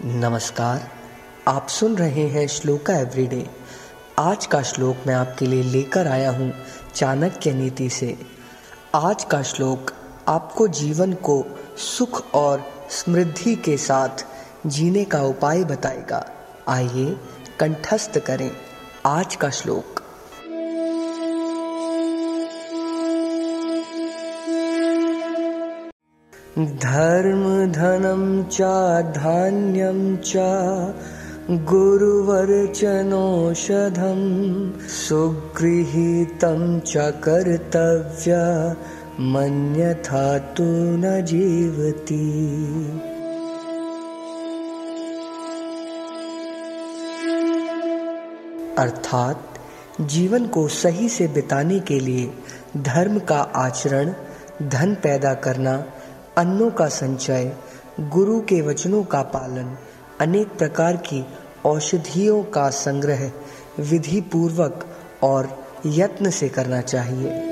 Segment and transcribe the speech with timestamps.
[0.00, 0.90] नमस्कार,
[1.48, 3.50] आप सुन रहे हैं श्लोका एवरीडे।
[4.18, 6.52] आज का श्लोक मैं आपके लिए लेकर आया हूँ
[6.94, 8.18] चाणक्य नीति से।
[8.94, 9.92] आज का श्लोक,
[10.28, 11.44] आपको जीवन को
[11.78, 14.24] सुख और समृद्धि के साथ
[14.66, 16.26] जीने का उपाय बताएगा।
[16.68, 17.16] आइए,
[17.60, 18.50] कंठस्थ करें
[19.06, 20.01] आज का श्लोक।
[26.58, 28.60] धर्म धनम च
[29.16, 30.32] धान्यम च,
[31.50, 32.58] गुरुवर्चनौषधं,
[34.88, 38.36] सुगृहीतं च कर्तव्य
[39.20, 42.42] मन्यथा तु न जीवति।
[48.78, 49.48] अर्थात
[50.00, 52.32] जीवन को सही से बिताने के लिए
[52.76, 54.14] धर्म का आचरण,
[54.62, 55.84] धन पैदा करना
[56.38, 57.56] अन्नों का संचय,
[58.00, 59.76] गुरु के वचनों का पालन,
[60.20, 61.26] अनेक प्रकार की
[61.64, 63.32] औषधियों का संग्रह
[63.80, 64.86] विधि पूर्वक
[65.22, 67.51] और यत्न से करना चाहिए।